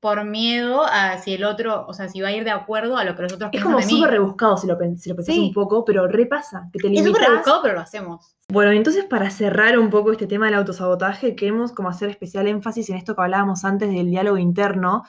por 0.00 0.24
miedo 0.24 0.84
a 0.84 1.18
si 1.18 1.34
el 1.34 1.42
otro, 1.44 1.84
o 1.88 1.92
sea, 1.92 2.08
si 2.08 2.20
va 2.20 2.28
a 2.28 2.32
ir 2.32 2.44
de 2.44 2.52
acuerdo 2.52 2.96
a 2.96 3.04
lo 3.04 3.16
que 3.16 3.22
los 3.22 3.32
otros 3.32 3.50
Es 3.52 3.62
como 3.62 3.82
súper 3.82 4.10
rebuscado 4.10 4.56
si 4.56 4.68
lo, 4.68 4.76
si 4.96 5.08
lo 5.10 5.16
pensás 5.16 5.34
Sí. 5.34 5.40
un 5.40 5.52
poco, 5.52 5.84
pero 5.84 6.06
repasa, 6.06 6.68
que 6.72 6.78
te 6.78 6.86
Es 6.86 6.92
limitas. 6.92 7.08
súper 7.16 7.28
rebuscado, 7.28 7.62
pero 7.62 7.74
lo 7.74 7.80
hacemos. 7.80 8.36
Bueno, 8.48 8.70
entonces 8.70 9.04
para 9.04 9.28
cerrar 9.30 9.76
un 9.78 9.90
poco 9.90 10.12
este 10.12 10.26
tema 10.28 10.46
del 10.46 10.54
autosabotaje, 10.54 11.34
queremos 11.34 11.72
como 11.72 11.88
hacer 11.88 12.10
especial 12.10 12.46
énfasis 12.46 12.88
en 12.90 12.96
esto 12.96 13.14
que 13.16 13.22
hablábamos 13.22 13.64
antes 13.64 13.90
del 13.90 14.08
diálogo 14.08 14.38
interno. 14.38 15.04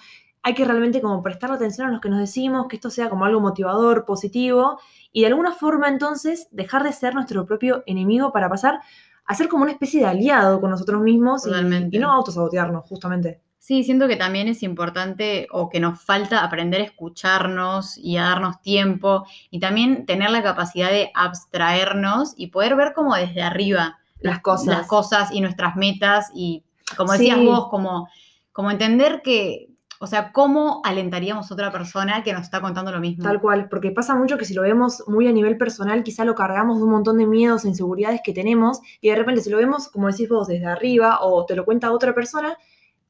Hay 0.50 0.56
que 0.56 0.66
realmente 0.66 1.00
como 1.00 1.22
prestar 1.22 1.52
atención 1.52 1.88
a 1.88 1.92
lo 1.92 2.02
que 2.02 2.10
nos 2.10 2.18
decimos, 2.18 2.66
que 2.68 2.78
esto 2.78 2.90
sea 2.90 3.08
como 3.08 3.24
algo 3.24 3.40
motivador, 3.40 4.04
positivo, 4.04 4.80
y 5.12 5.22
de 5.22 5.28
alguna 5.28 5.52
forma 5.52 5.88
entonces 5.88 6.48
dejar 6.50 6.82
de 6.84 6.92
ser 6.92 7.14
nuestro 7.14 7.46
propio 7.46 7.84
enemigo 7.86 8.32
para 8.32 8.50
pasar 8.50 8.80
a 9.26 9.36
ser 9.36 9.48
como 9.48 9.62
una 9.62 9.74
especie 9.74 10.00
de 10.00 10.08
aliado 10.08 10.60
con 10.60 10.72
nosotros 10.72 11.04
mismos 11.04 11.46
y, 11.46 12.00
no 12.00 12.12
autosabotearnos, 12.12 12.84
justamente. 12.90 13.42
Sí, 13.60 13.84
siento 13.84 14.08
que 14.08 14.16
también 14.16 14.48
es 14.48 14.64
importante 14.64 15.48
o 15.52 15.70
que 15.70 15.80
nos 15.80 16.02
falta 16.04 16.44
aprender 16.44 16.82
a 16.82 16.86
escucharnos 16.86 17.96
y 18.00 18.18
a 18.18 18.24
darnos 18.24 18.60
tiempo 18.64 19.28
y 19.52 19.60
también 19.60 20.08
tener 20.08 20.32
la 20.32 20.42
capacidad 20.42 20.90
de 20.90 21.12
abstraernos 21.14 22.34
y 22.38 22.48
poder 22.48 22.76
ver 22.76 22.94
como 22.96 23.14
desde 23.14 23.44
arriba 23.44 24.00
Las 24.20 24.40
cosas. 24.40 24.66
las 24.66 24.88
cosas 24.88 25.32
y 25.32 25.42
nuestras 25.42 25.76
metas 25.76 26.32
y 26.34 26.64
como 26.98 27.12
decías 27.12 27.38
Sí. 27.38 27.46
vos, 27.46 27.68
como, 27.70 28.10
como 28.52 28.72
entender 28.72 29.22
que, 29.22 29.68
o 30.02 30.08
sea, 30.08 30.32
cómo 30.32 30.82
alentaríamos 30.86 31.52
a 31.52 31.54
otra 31.54 31.72
persona 31.72 32.24
que 32.24 32.32
nos 32.32 32.44
está 32.44 32.62
contando 32.62 32.90
lo 32.90 33.02
mismo. 33.02 33.24
Tal 33.24 33.42
cual, 33.42 33.68
porque 33.68 33.92
pasa 33.92 34.16
mucho 34.16 34.38
que 34.38 34.46
si 34.46 34.54
lo 34.54 34.62
vemos 34.62 35.04
muy 35.08 35.28
a 35.28 35.34
nivel 35.34 35.58
personal, 35.58 36.04
quizá 36.04 36.24
lo 36.24 36.36
cargamos 36.36 36.78
de 36.78 36.86
un 36.86 36.92
montón 36.92 37.18
de 37.18 37.28
miedos 37.28 37.66
e 37.66 37.68
inseguridades 37.68 38.22
que 38.24 38.32
tenemos, 38.32 38.80
y 39.02 39.10
de 39.10 39.16
repente 39.18 39.42
si 39.42 39.50
lo 39.50 39.58
vemos, 39.58 39.90
como 39.90 40.08
decís 40.08 40.30
vos, 40.30 40.48
desde 40.48 40.66
arriba 40.66 41.20
o 41.22 41.46
te 41.46 41.56
lo 41.56 41.66
cuenta 41.66 41.92
otra 41.92 42.16
persona, 42.16 42.58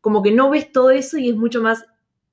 como 0.01 0.23
que 0.23 0.31
no 0.31 0.49
ves 0.49 0.71
todo 0.71 0.89
eso 0.89 1.19
y 1.19 1.29
es 1.29 1.35
mucho 1.35 1.61
más 1.61 1.85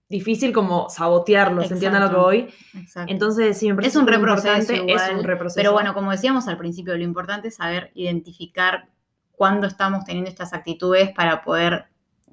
difícil 0.09 0.55
como 0.55 0.89
sabotearlo, 0.89 1.63
¿se 1.65 1.75
entiende 1.75 1.99
a 1.99 2.01
lo 2.01 2.11
que 2.11 2.17
voy? 2.17 2.49
Exacto. 2.75 3.13
Entonces, 3.13 3.59
sí, 3.59 3.69
me 3.69 3.75
parece 3.75 3.91
Es 3.91 3.97
un 3.97 4.07
reproceso 4.07 4.73
Es 4.73 5.11
un 5.13 5.23
reproceso. 5.25 5.57
Pero 5.57 5.73
bueno, 5.73 5.93
como 5.93 6.13
decíamos 6.13 6.49
al 6.49 6.57
principio, 6.57 6.97
lo 6.97 7.03
importante 7.03 7.49
es 7.49 7.57
saber 7.57 7.91
identificar 7.95 8.89
cuándo 9.33 9.67
estamos 9.67 10.05
teniendo 10.05 10.31
estas 10.31 10.55
actitudes 10.55 11.11
para 11.11 11.43
poder 11.43 11.87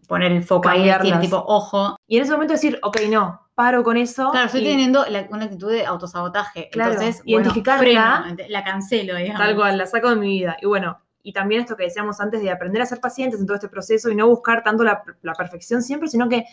poner 0.08 0.32
el 0.32 0.44
foco 0.44 0.70
ahí 0.70 0.86
decir, 0.88 1.20
tipo, 1.20 1.44
ojo, 1.48 1.96
Y 2.08 2.18
en 2.18 2.24
ese 2.24 2.32
momento 2.32 2.54
decir, 2.54 2.80
ok, 2.82 2.98
no, 3.10 3.42
paro 3.56 3.84
con 3.84 3.98
eso. 3.98 4.32
claro, 4.32 4.48
estoy 4.48 4.62
y- 4.62 4.66
teniendo 4.66 5.06
la- 5.08 5.28
una 5.32 5.46
actitud 5.46 5.72
de 5.72 5.86
autosabotaje. 5.86 6.70
Claro, 6.72 6.92
Entonces, 6.94 7.22
identificarla. 7.26 7.84
bueno, 8.22 8.36
freno, 8.36 8.50
la 8.50 8.64
cancelo, 8.64 9.16
digamos. 9.16 9.40
Tal 9.42 9.56
cual, 9.56 9.78
la 9.78 9.86
saco 9.86 10.10
de 10.10 10.16
mi 10.16 10.28
vida. 10.30 10.58
Y 10.62 10.66
bueno, 10.66 10.98
y 11.22 11.32
también 11.34 11.62
esto 11.62 11.76
que 11.78 11.84
decíamos 11.84 12.20
antes 12.20 12.42
de 12.42 12.52
aprender 12.52 12.82
a 12.82 12.86
ser 12.86 13.00
pacientes 13.00 13.40
en 13.40 13.46
todo 13.46 13.56
este 13.56 13.70
proceso 13.70 14.10
y 14.10 14.16
no 14.16 14.28
buscar 14.28 14.64
tanto 14.64 14.84
la, 14.84 15.04
la 15.22 15.34
perfección 15.34 15.82
siempre, 15.82 16.10
sino 16.10 16.28
que, 16.28 16.46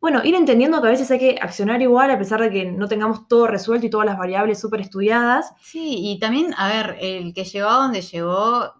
bueno, 0.00 0.22
ir 0.24 0.34
entendiendo 0.34 0.80
que 0.80 0.88
a 0.88 0.90
veces 0.90 1.10
hay 1.10 1.18
que 1.18 1.38
accionar 1.40 1.80
igual 1.82 2.10
a 2.10 2.18
pesar 2.18 2.40
de 2.40 2.50
que 2.50 2.64
no 2.72 2.88
tengamos 2.88 3.28
todo 3.28 3.46
resuelto 3.46 3.86
y 3.86 3.90
todas 3.90 4.06
las 4.06 4.16
variables 4.18 4.58
súper 4.58 4.80
estudiadas. 4.80 5.52
Sí, 5.60 5.96
y 6.00 6.18
también, 6.18 6.54
a 6.56 6.68
ver, 6.68 6.96
el 7.00 7.34
que 7.34 7.44
llegó 7.44 7.68
a 7.68 7.74
donde 7.74 8.00
llegó, 8.00 8.72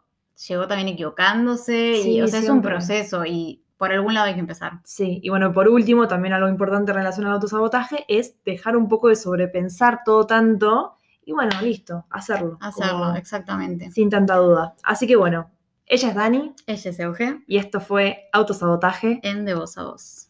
llegó 0.49 0.67
también 0.67 0.88
equivocándose, 0.88 1.90
y, 1.99 2.02
Sí, 2.02 2.23
o 2.23 2.26
sea, 2.26 2.40
es 2.40 2.49
un 2.49 2.62
proceso 2.62 3.25
y 3.26 3.62
por 3.81 3.93
algún 3.93 4.13
lado 4.13 4.27
hay 4.27 4.35
que 4.35 4.41
empezar. 4.41 4.73
Sí, 4.85 5.21
y 5.23 5.31
bueno, 5.31 5.55
por 5.55 5.67
último, 5.67 6.07
también 6.07 6.35
algo 6.35 6.51
importante 6.51 6.91
en 6.91 6.99
relación 6.99 7.25
al 7.25 7.33
autosabotaje 7.33 8.05
es 8.09 8.37
dejar 8.45 8.77
un 8.77 8.91
poco 8.91 9.09
de 9.09 9.17
sobrepensar 9.17 10.01
todo 10.05 10.27
tanto 10.27 10.99
y 11.25 11.33
bueno, 11.33 11.59
listo, 11.63 12.05
hacerlo. 12.11 12.59
Hacerlo, 12.61 13.15
exactamente. 13.15 13.91
sin 13.91 14.11
tanta 14.11 14.37
duda. 14.37 14.75
Así 14.83 15.07
que 15.07 15.17
bueno, 15.17 15.51
ella 15.87 16.11
es 16.11 16.15
Dani 16.15 16.55
Ella 16.67 16.91
es 16.91 17.01
Euge, 17.01 17.43
y 17.47 17.57
esto 17.57 17.81
fue 17.81 18.29
autosabotaje. 18.35 19.19
en 19.23 19.47
De 19.47 19.55
Voz 19.55 19.79
a 19.79 19.85
Voz. 19.85 20.29